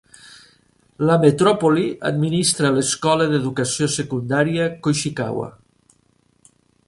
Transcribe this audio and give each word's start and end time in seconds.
La 1.09 1.17
metròpoli 1.25 1.83
administra 2.11 2.71
l'escola 2.79 3.29
d'educació 3.33 3.91
secundària 3.97 4.67
Koishikawa. 4.87 5.49